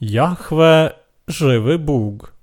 [0.00, 0.94] Jahwe,
[1.28, 2.34] żywy Bóg.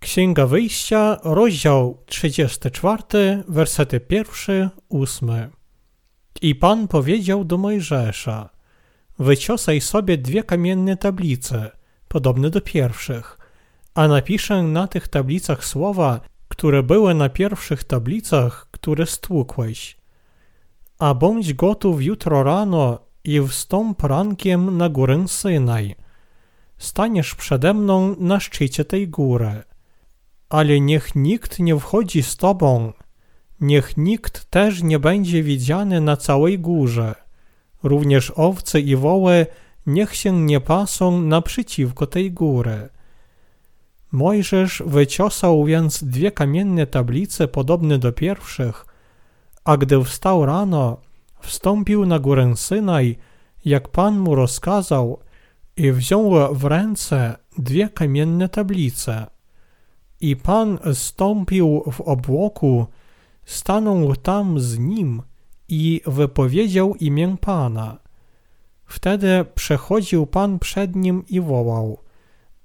[0.00, 5.30] Księga Wyjścia, rozdział 34, wersety 1, 8.
[6.42, 8.50] I Pan powiedział do Mojżesza,
[9.18, 11.70] wyciosaj sobie dwie kamienne tablice,
[12.08, 13.38] podobne do pierwszych,
[13.94, 19.96] a napiszę na tych tablicach słowa, które były na pierwszych tablicach, które stłukłeś.
[20.98, 25.94] A bądź gotów jutro rano i wstąp rankiem na górę Synaj.
[26.78, 29.62] Staniesz przede mną na szczycie tej góry.
[30.48, 32.92] Ale niech nikt nie wchodzi z tobą,
[33.60, 37.14] niech nikt też nie będzie widziany na całej górze.
[37.82, 39.46] Również owce i woły
[39.86, 42.88] niech się nie pasą naprzeciwko tej góry.
[44.12, 48.86] Mojżesz wyciosał więc dwie kamienne tablice podobne do pierwszych,
[49.64, 50.96] a gdy wstał rano,
[51.40, 53.16] wstąpił na górę Synaj,
[53.64, 55.20] jak Pan mu rozkazał,
[55.76, 59.26] i wziął w ręce dwie kamienne tablice.
[60.20, 62.86] I Pan stąpił w obłoku,
[63.44, 65.22] stanął tam z nim
[65.68, 67.98] i wypowiedział imię Pana.
[68.86, 71.98] Wtedy przechodził Pan przed nim i wołał: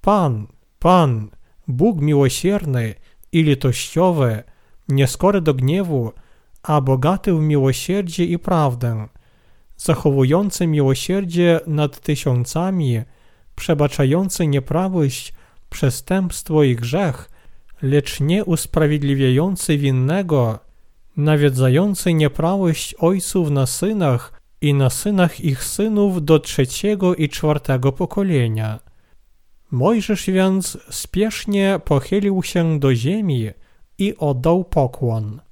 [0.01, 0.47] Pan,
[0.79, 1.29] Pan,
[1.67, 2.95] Bóg miłosierny
[3.31, 4.43] i litościowy,
[4.89, 6.11] nieskory do gniewu,
[6.67, 9.07] a bogaty w miłosierdzie i prawdę,
[9.77, 13.01] zachowujący miłosierdzie nad tysiącami,
[13.55, 15.33] przebaczający nieprawość,
[15.69, 17.29] przestępstwo i grzech,
[17.81, 20.59] lecz nie usprawiedliwiający winnego,
[21.17, 28.79] nawiedzający nieprawość ojców na synach i na synach ich synów do trzeciego i czwartego pokolenia.
[29.71, 33.49] Mojżesz więc spiesznie pochylił się do ziemi
[33.97, 35.44] i oddał pokłon.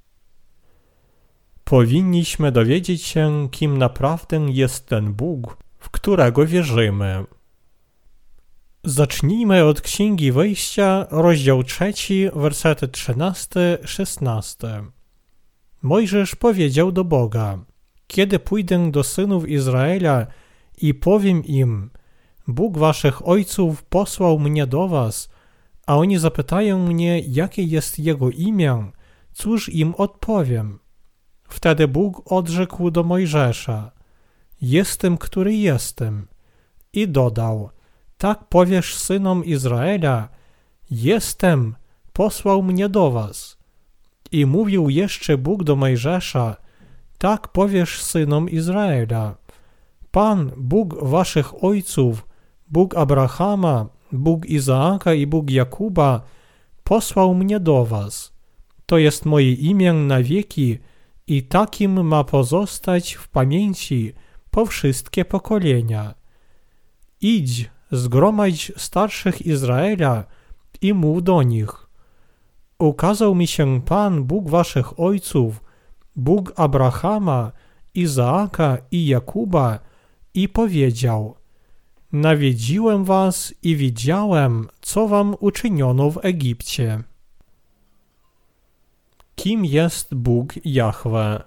[1.64, 7.24] Powinniśmy dowiedzieć się, kim naprawdę jest ten Bóg, w którego wierzymy.
[8.84, 14.84] Zacznijmy od Księgi Wejścia, rozdział 3, wersety 13-16.
[15.82, 17.58] Mojżesz powiedział do Boga,
[18.06, 20.26] kiedy pójdę do synów Izraela
[20.78, 21.90] i powiem im,
[22.48, 25.28] Bóg waszych ojców posłał mnie do was,
[25.86, 28.90] a oni zapytają mnie, jakie jest Jego imię,
[29.32, 30.83] cóż im odpowiem?
[31.54, 33.90] Wtedy Bóg odrzekł do Mojżesza,
[34.60, 36.26] jestem, który jestem.
[36.92, 37.70] I dodał,
[38.18, 40.28] tak powiesz synom Izraela,
[40.90, 41.74] jestem,
[42.12, 43.56] posłał mnie do was.
[44.32, 46.56] I mówił jeszcze Bóg do Mojżesza,
[47.18, 49.34] tak powiesz synom Izraela,
[50.10, 52.26] Pan, Bóg waszych ojców,
[52.68, 56.20] Bóg Abrahama, Bóg Izaaka i Bóg Jakuba,
[56.84, 58.32] posłał mnie do was.
[58.86, 60.78] To jest moje imię na wieki
[61.26, 64.12] i takim ma pozostać w pamięci
[64.50, 66.14] po wszystkie pokolenia.
[67.20, 70.24] Idź, zgromadź starszych Izraela
[70.80, 71.86] i mów do nich.
[72.78, 75.62] Ukazał mi się Pan, Bóg waszych ojców,
[76.16, 77.52] Bóg Abrahama,
[77.94, 79.78] Izaaka i Jakuba
[80.34, 81.34] i powiedział–
[82.14, 87.02] Nawiedziłem was i widziałem, co wam uczyniono w Egipcie.
[89.36, 91.42] Kim jest Bóg Jahwe?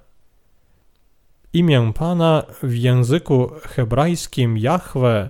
[1.53, 5.29] Imię Pana w języku hebrajskim Jahwe,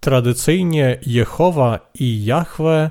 [0.00, 2.90] tradycyjnie Jehowa i Jahwe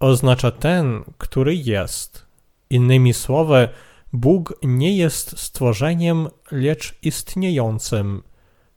[0.00, 2.26] oznacza ten, który jest.
[2.70, 3.68] Innymi słowy,
[4.12, 8.22] Bóg nie jest stworzeniem, lecz istniejącym,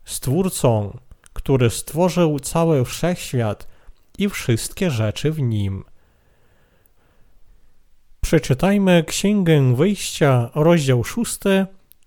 [0.06, 0.98] stwórcą,
[1.34, 3.68] który stworzył cały wszechświat
[4.18, 5.84] i wszystkie rzeczy w nim.
[8.28, 11.40] Przeczytajmy Księgę Wyjścia, rozdział 6,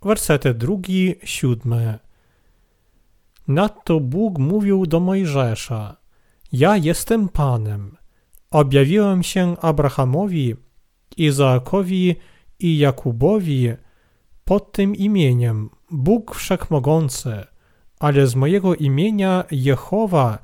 [0.02, 1.98] wersety 2-7.
[3.48, 5.96] Nadto Bóg mówił do Mojżesza:
[6.52, 7.96] Ja jestem Panem.
[8.50, 10.54] Objawiłem się Abrahamowi,
[11.16, 12.16] Izaakowi
[12.58, 13.68] i Jakubowi
[14.44, 17.44] pod tym imieniem Bóg Wszechmogący
[18.00, 20.38] ale z mojego imienia Jehowa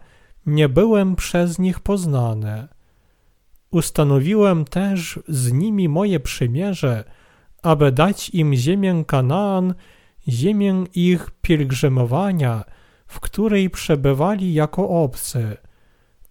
[0.46, 2.68] nie byłem przez nich poznany.
[3.70, 7.04] Ustanowiłem też z nimi moje przymierze,
[7.62, 9.74] aby dać im ziemię Kanaan,
[10.28, 12.64] ziemię ich pielgrzymowania,
[13.06, 15.56] w której przebywali jako obcy.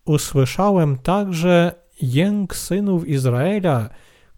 [0.05, 1.71] Usłyszałem także
[2.01, 3.89] jęk synów Izraela,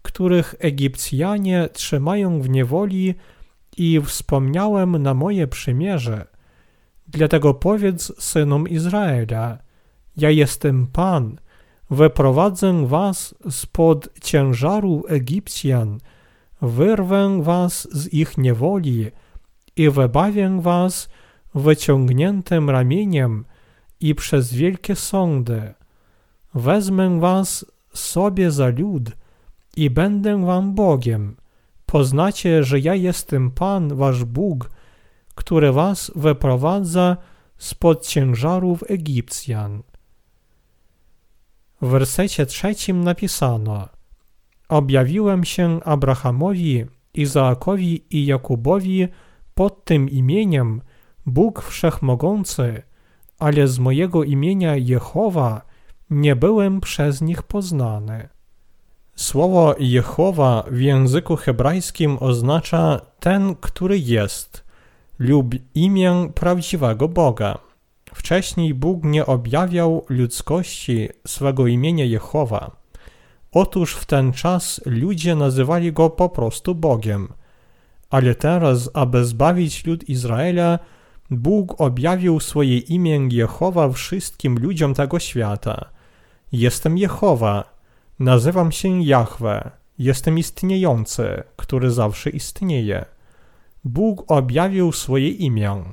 [0.02, 3.14] których Egipcjanie trzymają w niewoli
[3.76, 6.26] i wspomniałem na moje przymierze–
[7.08, 9.58] Dlatego powiedz synom Izraela,
[10.16, 11.40] ja jestem Pan,
[11.90, 15.98] wyprowadzę was spod ciężaru Egipcjan,
[16.62, 19.06] wyrwę was z ich niewoli
[19.76, 21.08] i wybawię was
[21.54, 23.44] wyciągniętym ramieniem
[24.00, 25.74] i przez wielkie sądy.
[26.54, 29.10] Wezmę was sobie za lud
[29.76, 31.36] i będę wam Bogiem.
[31.86, 34.70] Poznacie, że ja jestem Pan, wasz Bóg,
[35.34, 37.16] który was wyprowadza
[37.58, 39.82] spod ciężarów Egipcjan.
[41.82, 43.88] W wersecie trzecim napisano
[44.68, 46.84] Objawiłem się Abrahamowi,
[47.14, 49.08] Izaakowi i Jakubowi
[49.54, 50.82] pod tym imieniem
[51.26, 52.82] Bóg Wszechmogący,
[53.38, 55.62] ale z mojego imienia Jehowa
[56.10, 58.28] nie byłem przez nich poznany.
[59.16, 64.64] Słowo Jehowa w języku hebrajskim oznacza ten, który jest,
[65.18, 67.58] lub imię prawdziwego Boga.
[68.14, 72.76] Wcześniej Bóg nie objawiał ludzkości swego imienia Jehowa.
[73.52, 77.28] Otóż w ten czas ludzie nazywali go po prostu Bogiem.
[78.10, 80.78] Ale teraz, aby zbawić lud Izraela,
[81.30, 85.84] Bóg objawił swoje imię Jehowa wszystkim ludziom tego świata.
[86.52, 87.64] Jestem Jehowa,
[88.18, 93.04] nazywam się Jahwe, jestem istniejący, który zawsze istnieje.
[93.84, 95.84] Bóg objawił swoje imię.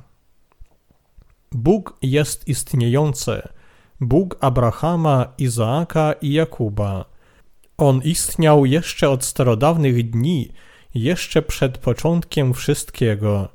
[1.56, 3.42] Bóg jest istniejący,
[4.00, 7.04] Bóg Abrahama, Izaaka i Jakuba.
[7.78, 10.48] On istniał jeszcze od starodawnych dni,
[10.94, 13.48] jeszcze przed początkiem wszystkiego.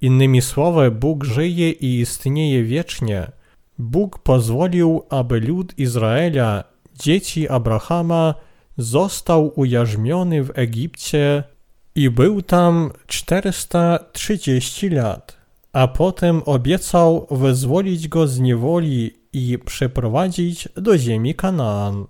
[0.00, 3.32] Innymi słowy, Bóg żyje i istnieje wiecznie.
[3.78, 6.64] Bóg pozwolił, aby lud Izraela,
[6.98, 8.34] dzieci Abrahama,
[8.76, 11.44] został ujarzmiony w Egipcie
[11.94, 15.35] i był tam 430 lat,
[15.76, 22.06] a potem obiecał wyzwolić go z niewoli i przeprowadzić do ziemi Kanaan.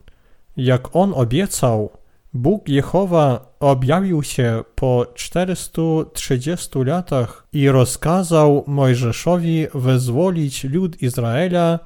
[0.56, 1.90] Jak on obiecał,
[2.34, 11.78] Bóg Jehowa objawił się po 430 latach i rozkazał Mojżeszowi wyzwolić lud Izraela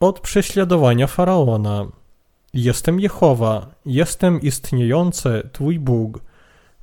[0.00, 1.86] od prześladowania Faraona.
[2.54, 6.20] Jestem Jehowa, jestem istniejący Twój Bóg.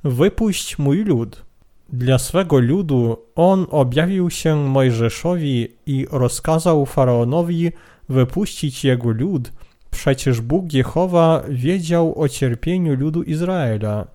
[0.04, 1.45] Wypuść mój lud.
[1.88, 7.72] Dla swego ludu on objawił się Mojżeszowi i rozkazał Faraonowi
[8.08, 9.52] wypuścić jego lud,
[9.96, 14.06] Przecież Bóg Jehowa wiedział o cierpieniu ludu Izraela.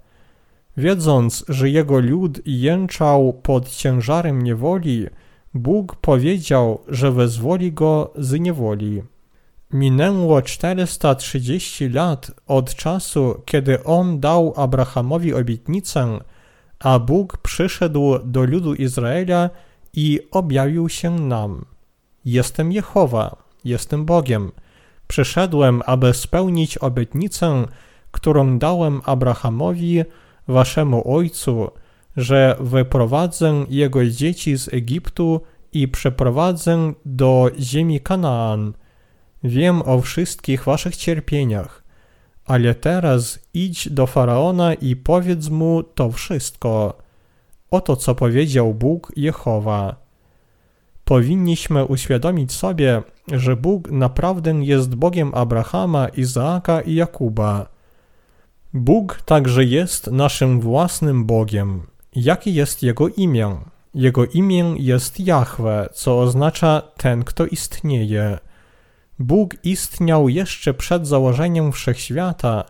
[0.77, 5.07] Wiedząc, że jego lud jęczał pod ciężarem niewoli,
[5.53, 9.01] Bóg powiedział, że wezwoli go z niewoli.
[9.73, 16.19] Minęło 430 lat od czasu, kiedy on dał Abrahamowi obietnicę,
[16.83, 19.49] a Bóg przyszedł do ludu Izraela
[19.93, 21.65] i objawił się nam.
[22.25, 23.35] Jestem Jehowa,
[23.65, 24.51] jestem Bogiem.
[25.07, 27.65] Przyszedłem, aby spełnić obietnicę,
[28.11, 30.03] którą dałem Abrahamowi,
[30.47, 31.71] waszemu ojcu,
[32.17, 35.41] że wyprowadzę jego dzieci z Egiptu
[35.73, 38.73] i przeprowadzę do ziemi Kanaan.
[39.43, 41.80] Wiem o wszystkich waszych cierpieniach,
[42.45, 46.97] ale teraz idź do Faraona i powiedz mu to wszystko.
[47.71, 49.95] Oto co powiedział Bóg Jehowa.
[51.05, 53.01] Powinniśmy uświadomić sobie,
[53.31, 57.67] że Bóg naprawdę jest Bogiem Abrahama, Izaaka i Jakuba.
[58.73, 61.81] Bóg także jest naszym własnym Bogiem.
[62.15, 63.57] Jakie jest Jego imię?
[63.93, 68.37] Jego imię jest Jahwe, co oznacza ten, kto istnieje.
[69.21, 72.65] Bóg istniał jeszcze przed założeniem wszechświata,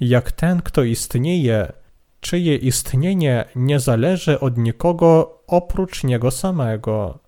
[0.00, 1.72] jak ten, kto istnieje,
[2.20, 7.18] czyje istnienie nie zależy od nikogo oprócz Niego samego.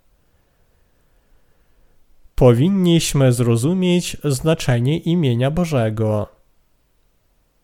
[2.35, 6.29] Powinniśmy zrozumieć znaczenie imienia Bożego.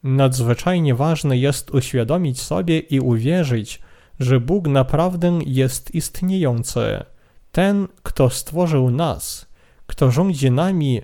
[0.03, 3.81] Nadzwyczajnie ważne jest uświadomić sobie i uwierzyć,
[4.21, 7.05] że Bóg naprawdę jest istniejący,
[7.53, 9.50] ten, kto stworzył nas,
[9.91, 11.01] kto rządzi nami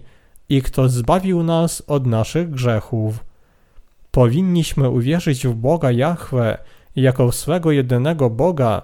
[0.48, 3.24] i kto zbawił nas od naszych grzechów.
[4.10, 6.58] Powinniśmy uwierzyć w Boga Jahwe
[6.96, 8.82] jako swego jedynego Boga,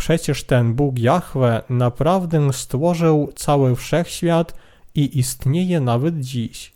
[0.00, 4.54] Przecież ten Bóg Jahwe naprawdę stworzył cały wszechświat
[4.94, 6.72] i istnieje nawet dziś.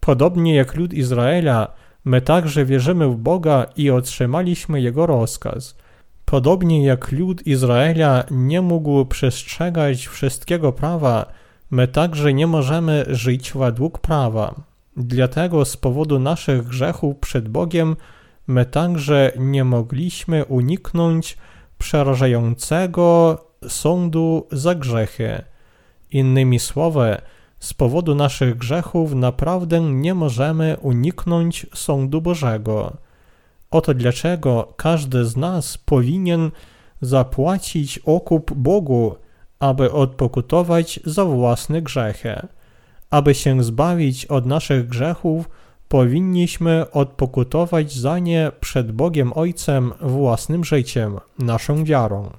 [0.00, 1.68] Podobnie jak lud Izraela,
[2.04, 5.76] my także wierzymy w Boga i otrzymaliśmy Jego rozkaz.
[6.24, 11.26] Podobnie jak lud Izraela nie mógł przestrzegać wszystkiego prawa,
[11.70, 14.54] my także nie możemy żyć według prawa.
[14.96, 17.96] Dlatego z powodu naszych grzechów przed Bogiem
[18.46, 21.36] my także nie mogliśmy uniknąć
[21.78, 25.42] przerażającego sądu za grzechy.
[26.10, 27.16] Innymi słowy,
[27.60, 32.96] z powodu naszych grzechów naprawdę nie możemy uniknąć sądu Bożego.
[33.70, 36.50] Oto dlaczego każdy z nas powinien
[37.00, 39.16] zapłacić okup Bogu
[39.60, 42.46] aby odpokutować za własne grzechy.
[43.10, 45.48] Aby się zbawić od naszych grzechów,
[45.88, 52.30] powinniśmy odpokutować za nie przed Bogiem Ojcem własnym życiem, naszą wiarą.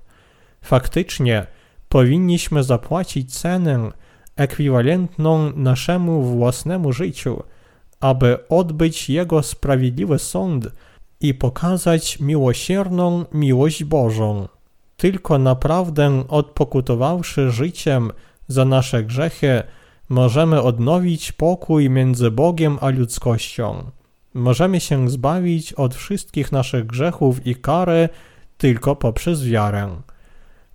[0.61, 1.47] Faktycznie,
[1.89, 3.91] powinniśmy zapłacić cenę
[4.35, 7.43] ekwiwalentną naszemu własnemu życiu,
[7.99, 10.67] aby odbyć Jego sprawiedliwy sąd
[11.21, 14.47] i pokazać miłosierną miłość Bożą.
[14.97, 18.11] Tylko naprawdę odpokutowawszy życiem
[18.47, 19.63] za nasze grzechy,
[20.09, 23.91] możemy odnowić pokój między Bogiem a ludzkością.
[24.33, 28.09] Możemy się zbawić od wszystkich naszych grzechów i kary
[28.57, 29.95] tylko poprzez wiarę.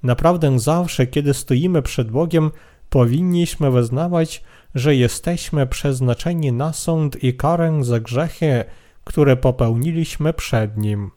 [0.02, 2.50] Naprawdę zawsze, kiedy stoimy przed Bogiem,
[2.90, 8.64] powinniśmy wyznawać, że jesteśmy przeznaczeni na sąd i karę za grzechy,
[9.04, 11.10] które popełniliśmy przed Nim.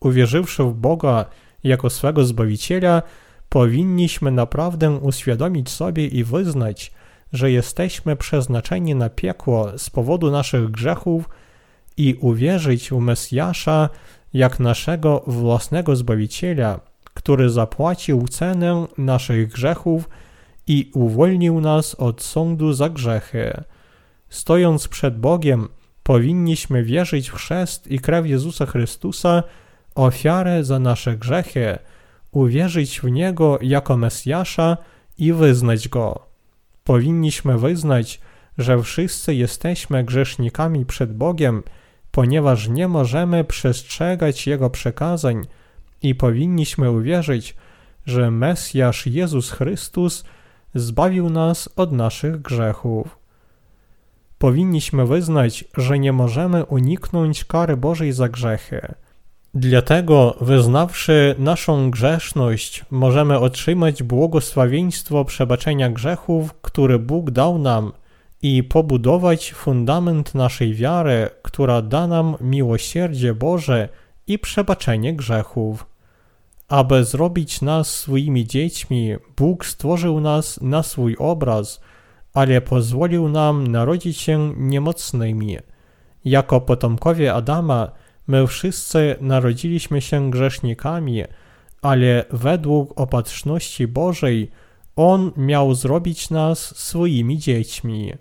[0.00, 1.24] Uwierzywszy w Boga
[1.64, 3.02] jako swego Zbawiciela,
[3.48, 6.92] powinniśmy naprawdę uświadomić sobie i wyznać,
[7.32, 11.28] że jesteśmy przeznaczeni na piekło z powodu naszych grzechów
[11.96, 13.88] i uwierzyć w Mesjasza
[14.34, 16.80] jak naszego własnego Zbawiciela,
[17.14, 20.08] który zapłacił cenę naszych grzechów
[20.66, 23.64] i uwolnił nas od sądu za grzechy.
[24.28, 25.68] Stojąc przed Bogiem,
[26.02, 29.42] powinniśmy wierzyć w chrzest i krew Jezusa Chrystusa,
[29.94, 31.78] ofiarę za nasze grzechy,
[32.30, 34.76] uwierzyć w Niego jako Mesjasza
[35.18, 36.26] i wyznać Go.
[36.84, 38.20] Powinniśmy wyznać,
[38.58, 41.62] że wszyscy jesteśmy grzesznikami przed Bogiem,
[42.10, 45.46] ponieważ nie możemy przestrzegać Jego przekazań
[46.02, 47.56] i powinniśmy uwierzyć,
[48.06, 50.24] że Mesjasz Jezus Chrystus
[50.74, 53.18] zbawił nas od naszych grzechów.
[54.38, 58.94] Powinniśmy wyznać, że nie możemy uniknąć kary Bożej za grzechy.
[59.54, 67.92] Dlatego, wyznawszy naszą grzeszność, możemy otrzymać błogosławieństwo przebaczenia grzechów, które Bóg dał nam
[68.42, 73.88] i pobudować fundament naszej wiary, która da nam miłosierdzie Boże
[74.26, 75.86] i przebaczenie grzechów.
[76.68, 81.80] Aby zrobić nas swoimi dziećmi, Bóg stworzył nas na swój obraz,
[82.34, 85.56] ale pozwolił nam narodzić się niemocnymi.
[86.24, 87.92] Jako potomkowie Adama,
[88.30, 91.22] my wszyscy narodziliśmy się grzesznikami,
[91.82, 94.50] ale według opatrzności Bożej
[94.96, 98.12] On miał zrobić nas swoimi dziećmi.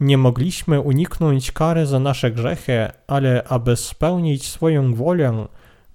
[0.00, 5.46] Nie mogliśmy uniknąć kary za nasze grzechy, ale aby spełnić swoją wolę,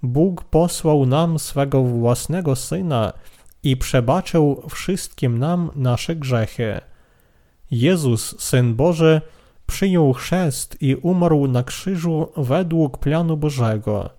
[0.02, 3.12] Bóg posłał nam swego własnego Syna
[3.62, 6.80] i przebaczył wszystkim nam nasze grzechy.
[7.70, 9.20] Jezus, Syn Boży,
[9.70, 14.10] przyjął chrzest i umarł na krzyżu według planu Bożego.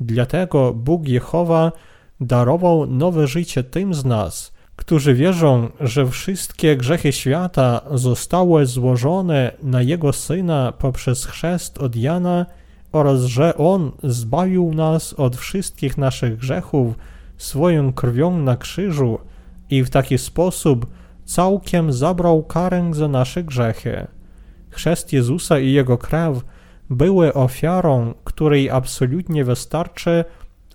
[0.00, 1.72] Dlatego Bóg Jehowa
[2.20, 9.82] darował nowe życie tym z nas, którzy wierzą, że wszystkie grzechy świata zostały złożone na
[9.82, 12.46] Jego Syna poprzez chrzest od Jana
[12.92, 16.94] oraz że On zbawił nas od wszystkich naszych grzechów
[17.38, 19.18] swoją krwią na krzyżu
[19.70, 20.86] i w taki sposób
[21.24, 24.17] całkiem zabrał karę za nasze grzechy.
[24.70, 26.44] Chrzest Jezusa i Jego krew
[26.90, 30.24] były ofiarą, której absolutnie wystarczy,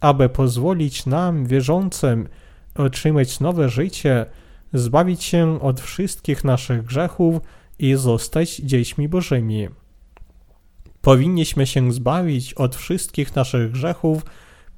[0.01, 2.27] aby pozwolić nam, wierzącym,
[2.75, 4.25] otrzymać nowe życie,
[4.73, 7.41] zbawić się od wszystkich naszych grzechów
[7.79, 9.67] i zostać dziećmi Bożymi.
[11.01, 14.25] Powinniśmy się zbawić od wszystkich naszych grzechów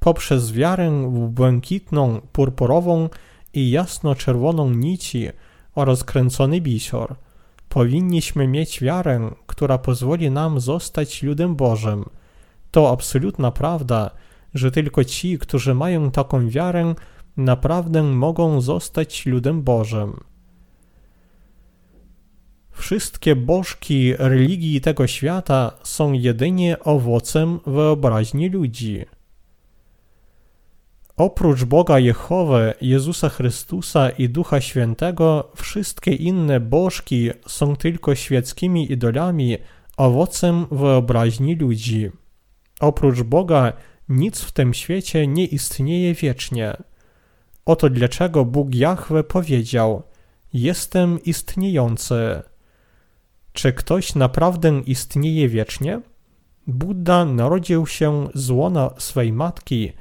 [0.00, 3.08] poprzez wiarę w błękitną, purpurową
[3.54, 5.28] i jasno-czerwoną nici
[5.74, 7.16] oraz kręcony bisior.
[7.76, 12.04] Powinniśmy mieć wiarę, która pozwoli nam zostać ludem Bożym.
[12.70, 14.10] To absolutna prawda,
[14.54, 16.94] że tylko ci, którzy mają taką wiarę,
[17.36, 20.20] naprawdę mogą zostać ludem Bożym.
[22.70, 29.04] Wszystkie bożki religii tego świata są jedynie owocem wyobraźni ludzi.
[31.16, 39.58] Oprócz Boga Jehowy, Jezusa Chrystusa i Ducha Świętego, wszystkie inne bożki są tylko świeckimi idolami,
[39.96, 42.10] owocem wyobraźni ludzi.
[42.80, 43.72] Oprócz Boga
[44.08, 46.76] nic w tym świecie nie istnieje wiecznie.
[47.66, 50.02] Oto dlaczego Bóg Jahwe powiedział:
[50.52, 52.42] Jestem istniejący.
[53.52, 56.00] Czy ktoś naprawdę istnieje wiecznie?
[56.66, 59.92] Buddha narodził się z łona swej matki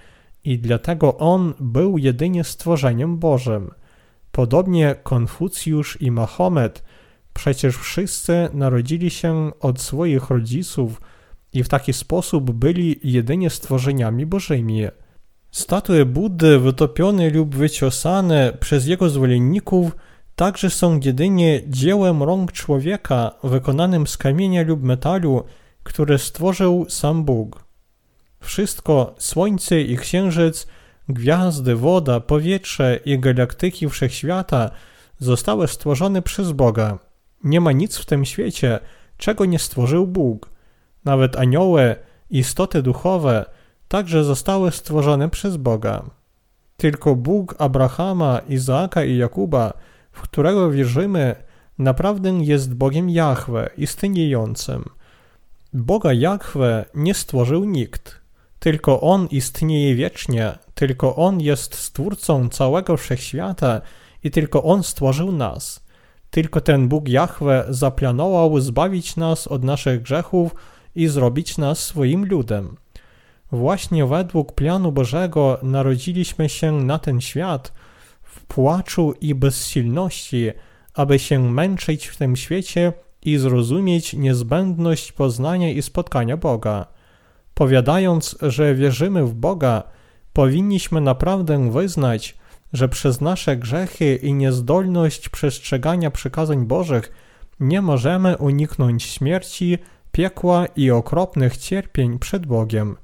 [0.46, 3.72] i dlatego on był jedynie stworzeniem Bożym.
[4.32, 6.84] Podobnie Konfucjusz i Mahomet,
[7.34, 11.02] przecież wszyscy narodzili się od swoich rodziców
[11.54, 14.84] i w taki sposób byli jedynie stworzeniami Bożymi.
[15.52, 19.92] Statue Buddy wytopione lub wyciosane przez jego zwolenników
[20.36, 25.44] także są jedynie dziełem rąk człowieka wykonanym z kamienia lub metalu,
[25.84, 27.64] które stworzył sam Bóg.
[28.46, 30.68] Wszystko, słońce i księżyc,
[31.10, 34.72] gwiazdy, woda, powietrze i galaktyki wszechświata
[35.20, 37.00] zostały stworzone przez Boga.
[37.44, 38.80] Nie ma nic w tym świecie,
[39.18, 40.50] czego nie stworzył Bóg.
[41.06, 41.96] Nawet anioły,
[42.30, 43.46] istoty duchowe,
[43.88, 46.04] także zostały stworzone przez Boga.
[46.78, 49.74] Tylko Bóg Abrahama, Izaaka i Jakuba,
[50.12, 51.36] w którego wierzymy,
[51.78, 54.86] naprawdę jest Bogiem Jahwe, istniejącym.
[55.74, 58.25] Boga Jahwe nie stworzył nikt.
[58.65, 63.81] Tylko On istnieje wiecznie, tylko On jest stwórcą całego wszechświata
[64.24, 65.86] i tylko On stworzył nas.
[66.29, 70.55] Tylko ten Bóg Jahwe zaplanował zbawić nas od naszych grzechów
[70.95, 72.77] i zrobić nas swoim ludem.
[73.51, 77.74] Właśnie według planu Bożego narodziliśmy się na ten świat
[78.22, 80.51] w płaczu i bezsilności,
[80.93, 86.95] aby się męczyć w tym świecie i zrozumieć niezbędność poznania i spotkania Boga.
[87.56, 89.84] Powiadając, że wierzymy w Boga,
[90.34, 92.38] powinniśmy naprawdę wyznać,
[92.74, 97.12] że przez nasze grzechy i niezdolność przestrzegania przykazań Bożych
[97.60, 99.78] nie możemy uniknąć śmierci,
[100.12, 102.96] piekła i okropnych cierpień przed Bogiem.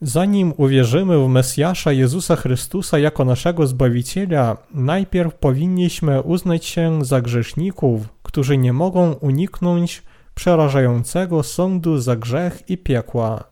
[0.00, 8.02] Zanim uwierzymy w Mesjasza Jezusa Chrystusa jako naszego Zbawiciela, najpierw powinniśmy uznać się za grzeszników,
[8.22, 10.02] którzy nie mogą uniknąć
[10.34, 13.51] przerażającego sądu za grzech i piekła.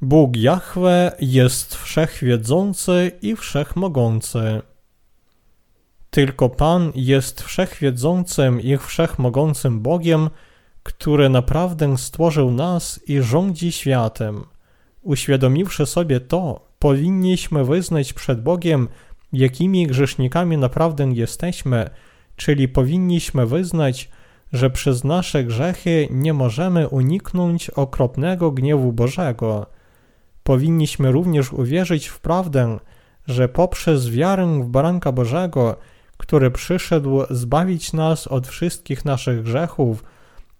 [0.00, 4.62] Bóg Jahwe jest wszechwiedzący i wszechmogący.
[6.10, 10.30] Tylko Pan jest wszechwiedzącym i wszechmogącym Bogiem,
[10.82, 14.44] który naprawdę stworzył nas i rządzi światem.
[15.02, 18.88] Uświadomiwszy sobie to, powinniśmy wyznać przed Bogiem,
[19.32, 21.90] jakimi grzesznikami naprawdę jesteśmy,
[22.36, 24.10] czyli powinniśmy wyznać,
[24.52, 29.75] że przez nasze grzechy nie możemy uniknąć okropnego gniewu Bożego.
[30.46, 32.78] Powinniśmy również uwierzyć w prawdę,
[33.26, 35.76] że poprzez wiarę w Baranka Bożego,
[36.16, 40.04] który przyszedł zbawić nas od wszystkich naszych grzechów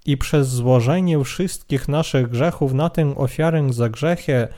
[0.07, 4.49] i przez złożenie wszystkich naszych grzechów na tę ofiarę za grzechy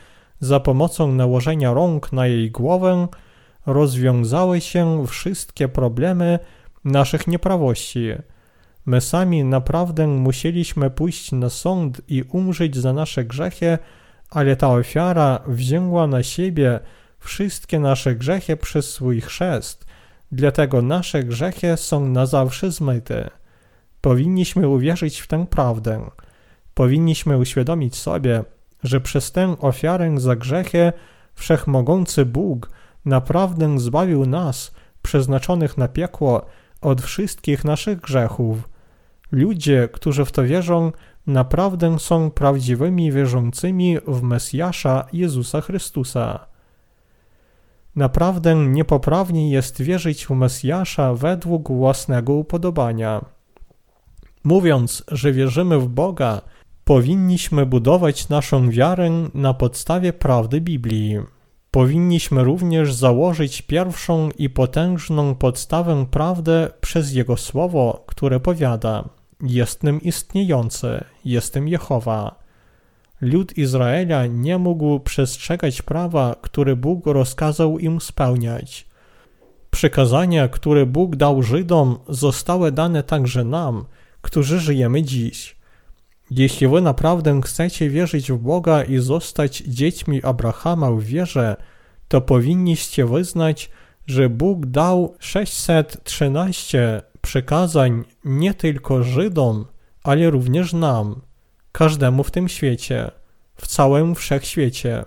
[0.41, 3.09] za pomocą nałożenia rąk na jej głowę
[3.67, 6.39] rozwiązały się wszystkie problemy
[6.85, 8.09] naszych nieprawości.
[8.87, 13.79] My sami naprawdę musieliśmy pójść na sąd i umrzeć za nasze grzechy,
[14.31, 16.81] ale ta ofiara wzięła na siebie
[17.21, 19.87] wszystkie nasze grzechy przez swój chrzest,
[20.33, 23.31] dlatego nasze grzechy są na zawsze zmyte.
[24.01, 26.11] Powinniśmy uwierzyć w tę prawdę.
[26.75, 28.45] Powinniśmy uświadomić sobie,
[28.83, 30.93] że przez tę ofiarę za grzechy
[31.35, 32.71] wszechmogący Bóg
[33.05, 36.47] naprawdę zbawił nas, przeznaczonych na piekło,
[36.81, 38.69] od wszystkich naszych grzechów.
[39.33, 40.93] Ludzie, którzy w to wierzą,
[41.29, 46.47] naprawdę są prawdziwymi wierzącymi w Mesjasza Jezusa Chrystusa.
[47.97, 53.25] Naprawdę niepoprawnie jest wierzyć w Mesjasza według własnego upodobania.
[54.45, 56.41] Mówiąc, że wierzymy w Boga,
[56.85, 61.19] powinniśmy budować naszą wiarę na podstawie prawdy Biblii.
[61.71, 69.05] Powinniśmy również założyć pierwszą i potężną podstawę prawdę przez Jego Słowo, które powiada–
[69.43, 72.39] Jestem istniejący, jestem Jehowa.
[73.21, 78.87] Lud Izraela nie mógł przestrzegać prawa, które Bóg rozkazał im spełniać.
[79.71, 83.85] Przykazania, które Bóg dał Żydom, zostały dane także nam,
[84.23, 85.57] którzy żyjemy dziś.
[86.31, 91.57] Jeśli wy naprawdę chcecie wierzyć w Boga i zostać dziećmi Abrahama w wierze,
[92.09, 93.71] to powinniście wyznać,
[94.07, 99.67] że Bóg dał 613 przykazań nie tylko Żydom,
[100.03, 101.21] ale również nam,
[101.73, 103.11] każdemu w tym świecie,
[103.57, 105.05] w całym wszechświecie.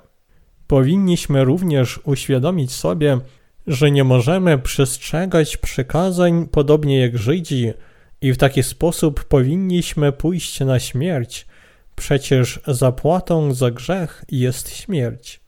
[0.67, 3.19] Powinniśmy również uświadomić sobie,
[3.67, 7.73] że nie możemy przestrzegać przykazań podobnie jak Żydzi
[8.21, 11.47] i w taki sposób powinniśmy pójść na śmierć.
[11.95, 15.39] Przecież zapłatą za grzech jest śmierć.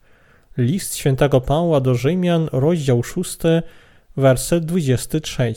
[0.56, 3.38] List świętego Pawła do Rzymian, rozdział 6,
[4.16, 5.54] werset 23.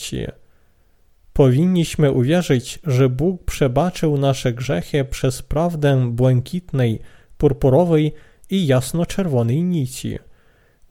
[1.38, 7.00] Powinniśmy uwierzyć, że Bóg przebaczył nasze grzechy przez prawdę błękitnej,
[7.38, 8.14] purpurowej
[8.50, 10.20] i jasno-czerwonej nici.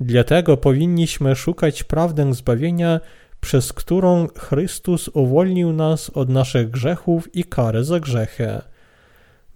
[0.01, 3.01] Dlatego powinniśmy szukać prawdę zbawienia,
[3.41, 8.61] przez którą Chrystus uwolnił nas od naszych grzechów i kary za grzechy.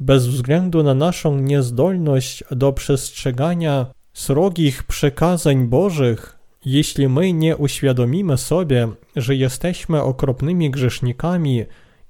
[0.01, 8.89] bez względu na naszą niezdolność do przestrzegania srogich przekazań Bożych, jeśli my nie uświadomimy sobie,
[9.17, 11.65] że jesteśmy okropnymi grzesznikami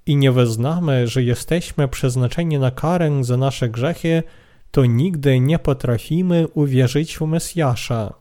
[0.07, 4.23] i nie wyznamy, że jesteśmy przeznaczeni na karę za nasze grzechy,
[4.71, 8.15] to nigdy nie potrafimy uwierzyć w Mesjasza.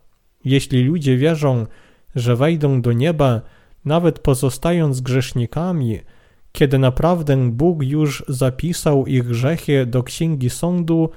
[0.46, 1.66] Jeśli ludzie wierzą,
[2.16, 3.42] że wejdą do nieba,
[3.86, 6.00] nawet pozostając grzesznikami,
[6.52, 11.10] kiedy naprawdę Bóg już zapisał ich grzechy do księgi sądu,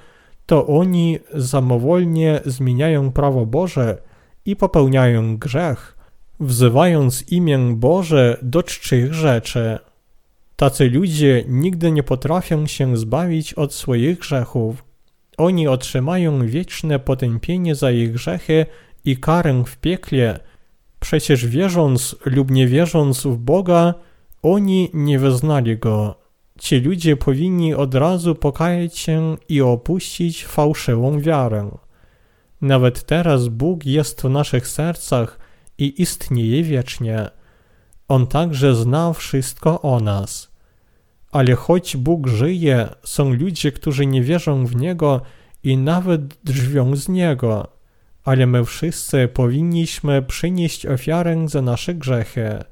[0.45, 3.97] to oni samowolnie zmieniają prawo Boże
[4.45, 5.97] i popełniają grzech,
[6.39, 9.79] wzywając imię Boże do czczych rzeczy.
[10.55, 14.83] Tacy ludzie nigdy nie potrafią się zbawić od swoich grzechów.
[15.37, 18.65] Oni otrzymają wieczne potępienie za ich grzechy
[19.05, 20.39] i karę w piekle.
[20.99, 23.93] Przecież wierząc lub nie wierząc w Boga,
[24.41, 26.15] oni nie wyznali Go.
[26.59, 31.71] Ci ludzie powinni od razu pokajać się i opuścić fałszywą wiarę.
[32.63, 35.39] Nawet teraz Bóg jest w naszych sercach
[35.77, 37.29] i istnieje wiecznie.
[38.07, 40.51] On także zna wszystko o nas.
[41.31, 45.21] Ale choć Bóg żyje, są ludzie, którzy nie wierzą w Niego
[45.63, 47.67] i nawet drżwią z Niego.
[48.23, 52.63] Ale my wszyscy powinniśmy przynieść ofiarę za nasze grzechy.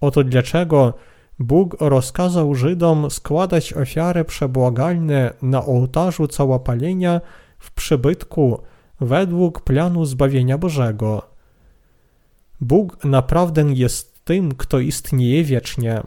[0.00, 0.94] Oto dlaczego
[1.38, 7.20] Bóg rozkazał Żydom składać ofiary przebłagalne na ołtarzu całopalenia
[7.58, 8.62] w przybytku
[9.06, 11.22] według planu zbawienia Bożego.
[12.60, 16.02] Bóg naprawdę jest tym, kto istnieje wiecznie.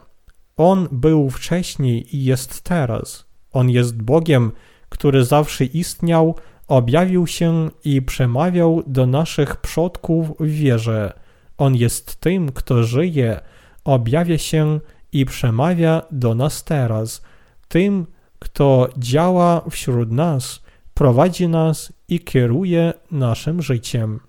[0.57, 3.25] On był wcześniej i jest teraz.
[3.51, 4.51] On jest Bogiem,
[4.89, 6.35] który zawsze istniał,
[6.67, 11.13] objawił się i przemawiał do naszych przodków w wierze.
[11.57, 13.39] On jest tym, kto żyje,
[13.83, 14.79] objawia się
[15.11, 17.21] i przemawia do nas teraz,
[17.67, 18.05] tym,
[18.39, 20.64] kto działa wśród nas,
[20.95, 24.19] prowadzi nas i kieruje naszym życiem.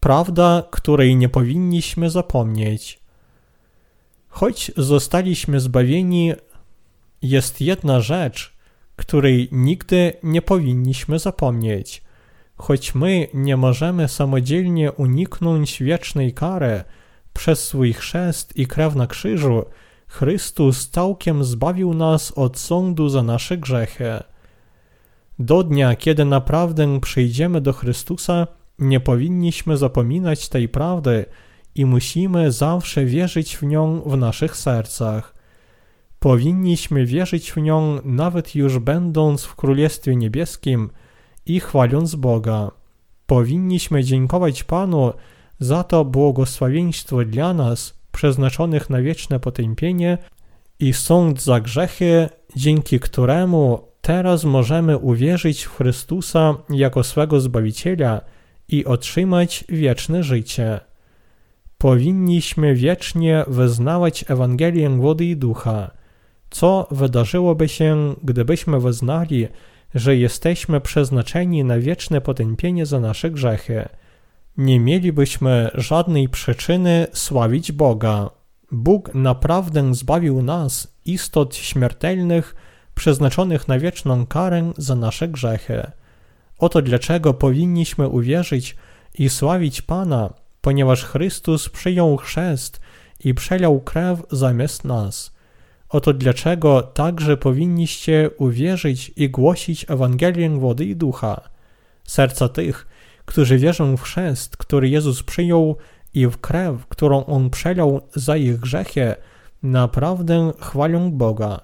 [0.00, 3.00] Prawda, której nie powinniśmy zapomnieć.
[4.28, 6.32] Choć zostaliśmy zbawieni,
[7.22, 8.54] jest jedna rzecz,
[8.96, 12.02] której nigdy nie powinniśmy zapomnieć.
[12.56, 16.84] Choć my nie możemy samodzielnie uniknąć wiecznej kary
[17.32, 19.64] przez swój chrzest i krew na krzyżu,
[20.08, 24.22] Chrystus całkiem zbawił nas od sądu za nasze grzechy.
[25.38, 28.46] Do dnia, kiedy naprawdę przyjdziemy do Chrystusa,
[28.78, 31.24] nie powinniśmy zapominać tej prawdy
[31.74, 35.34] i musimy zawsze wierzyć w nią w naszych sercach.
[36.18, 40.90] Powinniśmy wierzyć w nią nawet już będąc w Królestwie Niebieskim
[41.46, 42.70] i chwaląc Boga.
[43.26, 45.12] Powinniśmy dziękować Panu
[45.58, 50.18] za to błogosławieństwo dla nas, przeznaczonych na wieczne potępienie
[50.80, 58.20] i sąd za grzechy, dzięki któremu teraz możemy uwierzyć w Chrystusa jako swego Zbawiciela
[58.68, 60.80] i otrzymać wieczne życie.
[61.78, 65.90] Powinniśmy wiecznie wyznawać Ewangelię wody i ducha.
[66.50, 69.48] Co wydarzyłoby się, gdybyśmy wyznali,
[69.94, 73.88] że jesteśmy przeznaczeni na wieczne potępienie za nasze grzechy?
[74.56, 78.30] Nie mielibyśmy żadnej przyczyny sławić Boga.
[78.72, 82.54] Bóg naprawdę zbawił nas, istot śmiertelnych,
[82.94, 85.90] przeznaczonych na wieczną karę za nasze grzechy.
[86.58, 88.76] Oto dlaczego powinniśmy uwierzyć
[89.18, 92.80] i sławić Pana, ponieważ Chrystus przyjął chrzest
[93.24, 95.34] i przelał krew zamiast nas.
[95.88, 101.40] Oto dlaczego także powinniście uwierzyć i głosić Ewangelię wody i ducha.
[102.04, 102.86] Serca tych,
[103.24, 105.76] którzy wierzą w chrzest, który Jezus przyjął
[106.14, 109.14] i w krew, którą On przelał za ich grzechy,
[109.62, 111.60] naprawdę chwalą Boga.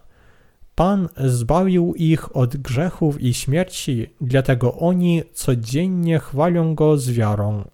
[0.74, 7.64] Pan zbawił ich od grzechów i śmierci, dlatego oni codziennie chwalą Go z wiarą.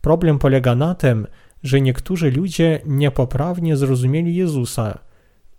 [0.00, 1.26] Problem polega na tym,
[1.62, 4.98] że niektórzy ludzie niepoprawnie zrozumieli Jezusa.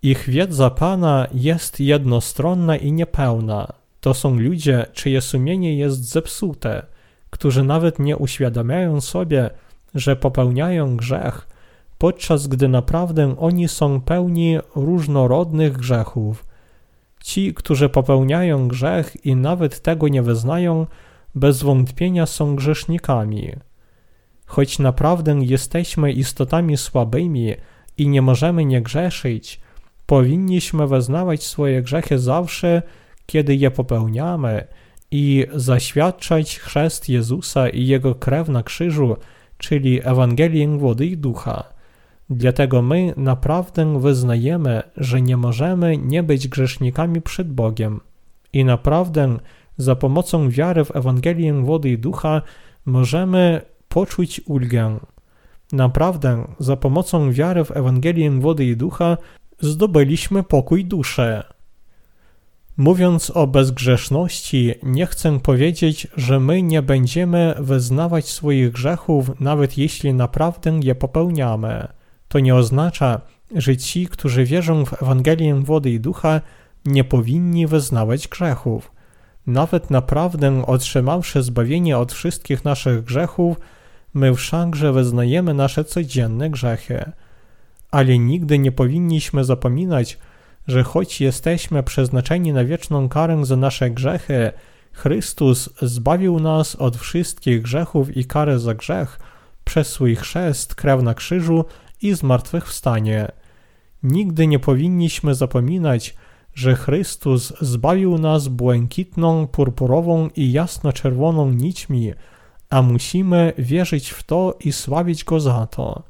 [0.01, 3.73] Ich wiedza Pana jest jednostronna i niepełna.
[4.01, 6.85] To są ludzie, czyje sumienie jest zepsute,
[7.29, 9.49] którzy nawet nie uświadamiają sobie,
[9.95, 11.47] że popełniają grzech,
[11.97, 16.45] podczas gdy naprawdę oni są pełni różnorodnych grzechów.
[17.23, 20.87] Ci, którzy popełniają grzech i nawet tego nie wyznają,
[21.35, 23.51] bez wątpienia są grzesznikami.
[24.45, 27.53] Choć naprawdę jesteśmy istotami słabymi
[27.97, 29.61] i nie możemy nie grzeszyć,
[30.05, 32.81] powinniśmy wyznawać swoje grzechy zawsze,
[33.25, 34.67] kiedy je popełniamy
[35.11, 39.17] i zaświadczać chrzest Jezusa i Jego krew na krzyżu,
[39.57, 41.63] czyli Ewangelię wody i ducha.
[42.29, 47.99] Dlatego my naprawdę wyznajemy, że nie możemy nie być grzesznikami przed Bogiem.
[48.53, 49.37] I naprawdę
[49.77, 52.41] za pomocą wiary w Ewangelię wody i ducha
[52.85, 54.99] możemy poczuć ulgę.
[55.71, 59.17] Naprawdę za pomocą wiary w Ewangelię wody i ducha
[59.59, 61.43] zdobyliśmy pokój duszy.
[62.77, 70.13] Mówiąc o bezgrzeszności, nie chcę powiedzieć, że my nie będziemy wyznawać swoich grzechów, nawet jeśli
[70.13, 71.87] naprawdę je popełniamy.
[72.27, 73.21] To nie oznacza,
[73.55, 76.41] że ci, którzy wierzą w Ewangelię wody i ducha,
[76.85, 78.91] nie powinni wyznawać grzechów.
[79.47, 83.59] Nawet naprawdę otrzymawszy zbawienie od wszystkich naszych grzechów,
[84.13, 87.11] my wszakże wyznajemy nasze codzienne grzechy.
[87.91, 90.17] Ale nigdy nie powinniśmy zapominać,
[90.67, 94.51] że choć jesteśmy przeznaczeni na wieczną karę za nasze grzechy,
[94.91, 99.19] Chrystus zbawił nas od wszystkich grzechów i kary za grzech
[99.63, 101.65] przez swój chrzest, krew na krzyżu
[102.01, 103.31] i zmartwychwstanie.
[104.03, 106.15] Nigdy nie powinniśmy zapominać,
[106.53, 112.13] że Chrystus zbawił nas błękitną, purpurową i jasno-czerwoną nićmi,
[112.69, 116.03] a musimy wierzyć w to i sławić Go za to.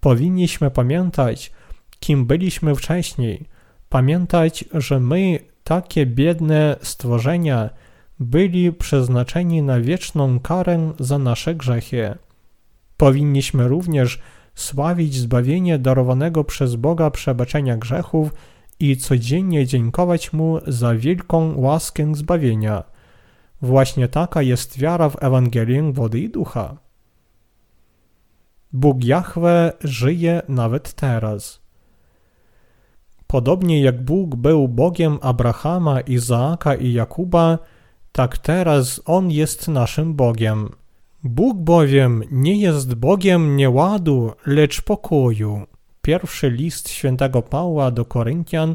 [0.00, 1.52] Powinniśmy pamiętać,
[2.00, 3.46] kim byliśmy wcześniej,
[3.88, 7.70] pamiętać, że my, takie biedne stworzenia,
[8.20, 12.14] byli przeznaczeni na wieczną karę za nasze grzechy.
[12.96, 14.20] Powinniśmy również
[14.54, 18.30] sławić zbawienie darowanego przez Boga przebaczenia grzechów
[18.80, 22.84] i codziennie dziękować Mu za wielką łaskę zbawienia.
[23.62, 26.76] Właśnie taka jest wiara w Ewangelię wody i ducha.
[28.72, 31.65] Bóg Jahwe żyje nawet teraz.
[33.36, 37.58] Podobnie jak Bóg był Bogiem Abrahama, Izaaka i Jakuba,
[38.12, 40.68] tak teraz On jest naszym Bogiem.
[41.24, 45.66] Bóg bowiem nie jest Bogiem nieładu, lecz pokoju.
[46.02, 48.74] Pierwszy list świętego Pawła do Koryntian,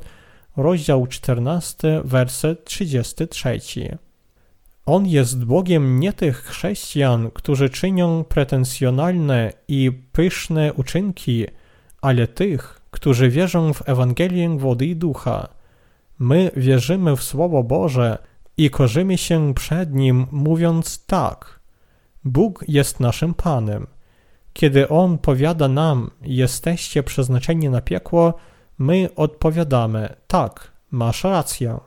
[0.58, 3.97] rozdział 14, werset 33.
[4.86, 11.45] On jest Bogiem nie tych chrześcijan, którzy czynią pretensjonalne i pyszne uczynki,
[12.02, 15.47] ale tych, którzy wierzą w Ewangelię wody i ducha.
[16.19, 18.17] My wierzymy w Słowo Boże
[18.58, 21.60] i korzymy się przed Nim, mówiąc tak.
[22.23, 23.88] Bóg jest naszym Panem.
[24.54, 28.34] Kiedy On powiada nam, jesteście przeznaczeni na piekło,
[28.77, 31.80] my odpowiadamy, tak, masz rację.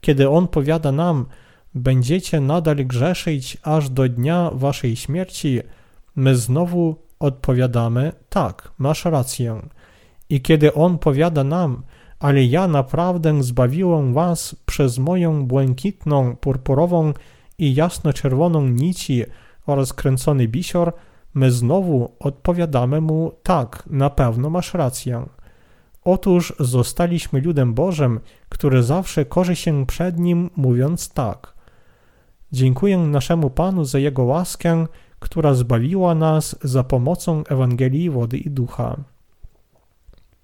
[0.00, 1.26] Kiedy On powiada nam,
[1.74, 5.60] będziecie nadal grzeszyć aż do dnia waszej śmierci,
[6.16, 9.60] my znowu odpowiadamy, tak, masz rację.
[10.28, 11.82] I kiedy On powiada nam,
[12.18, 17.12] ale ja naprawdę zbawiłem was przez moją błękitną, purpurową
[17.58, 19.24] i jasno-czerwoną nici
[19.66, 20.92] oraz kręcony bisior,
[21.34, 25.26] my znowu odpowiadamy mu tak, na pewno masz rację.
[26.04, 31.54] Otóż zostaliśmy ludem Bożym, który zawsze korzy się przed Nim, mówiąc tak.
[32.52, 34.86] Dziękuję naszemu Panu za Jego łaskę,
[35.18, 38.96] która zbawiła nas za pomocą Ewangelii wody i ducha.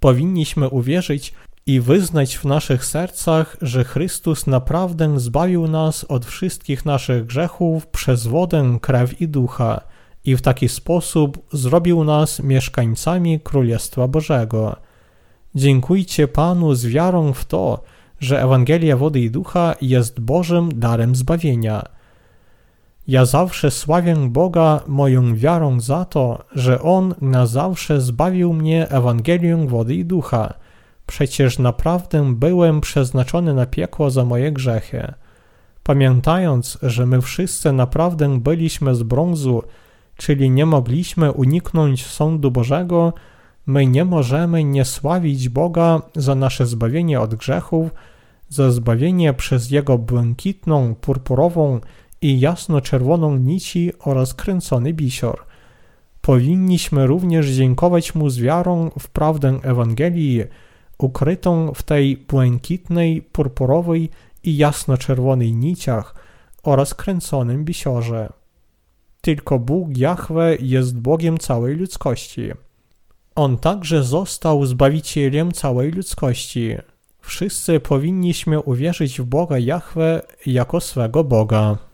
[0.00, 1.34] Powinniśmy uwierzyć
[1.66, 8.26] i wyznać w naszych sercach, że Chrystus naprawdę zbawił nas od wszystkich naszych grzechów przez
[8.26, 9.80] wodę, krew i ducha
[10.24, 14.76] i w taki sposób zrobił nas mieszkańcami Królestwa Bożego.
[15.54, 17.82] Dziękujcie Panu z wiarą w to,
[18.20, 21.99] że Ewangelia wody i ducha jest Bożym darem zbawienia.
[23.08, 29.66] Ja zawsze sławię Boga moją wiarą za to, że On na zawsze zbawił mnie Ewangelią
[29.66, 30.54] wody i ducha.
[31.06, 35.12] Przecież naprawdę byłem przeznaczony na piekło za moje grzechy.
[35.82, 39.62] Pamiętając, że my wszyscy naprawdę byliśmy z brązu,
[40.16, 43.12] czyli nie mogliśmy uniknąć sądu Bożego,
[43.66, 47.90] my nie możemy nie sławić Boga za nasze zbawienie od grzechów,
[48.48, 51.80] za zbawienie przez Jego błękitną, purpurową
[52.22, 55.44] i jasno-czerwoną nici oraz kręcony bisior.
[56.20, 60.44] Powinniśmy również dziękować Mu z wiarą w prawdę Ewangelii,
[60.98, 64.10] ukrytą w tej błękitnej, purpurowej
[64.44, 66.14] i jasno-czerwonej niciach
[66.62, 68.32] oraz kręconym bisiorze.
[69.20, 72.50] Tylko Bóg Jahwe jest Bogiem całej ludzkości.
[73.34, 76.76] On także został Zbawicielem całej ludzkości.
[77.20, 81.89] Wszyscy powinniśmy uwierzyć w Boga Jahwe jako swego Boga.